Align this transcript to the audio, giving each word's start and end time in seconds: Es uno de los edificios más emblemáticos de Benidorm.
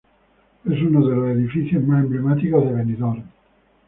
Es 0.65 0.81
uno 0.81 1.07
de 1.07 1.15
los 1.15 1.29
edificios 1.29 1.83
más 1.83 2.03
emblemáticos 2.03 2.65
de 2.65 2.71
Benidorm. 2.73 3.23